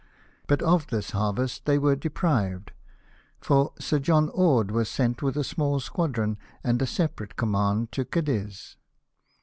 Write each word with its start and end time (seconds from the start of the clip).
But 0.47 0.63
of 0.63 0.87
this 0.87 1.11
harvest 1.11 1.65
they 1.65 1.77
were 1.77 1.95
de 1.95 2.09
prived, 2.09 2.69
for 3.39 3.71
Sir 3.79 3.99
John 3.99 4.29
Orde 4.29 4.71
was 4.71 4.89
sent 4.89 5.21
with 5.21 5.37
a 5.37 5.43
small 5.43 5.79
squadron, 5.79 6.39
and 6.63 6.81
a 6.81 6.87
separate 6.87 7.35
command, 7.35 7.91
to 7.91 8.03
Cadiz. 8.05 8.77